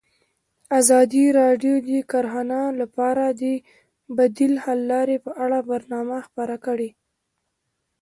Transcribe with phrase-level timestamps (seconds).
[0.79, 3.43] ازادي راډیو د کرهنه لپاره د
[4.17, 6.89] بدیل حل لارې په اړه برنامه خپاره کړې.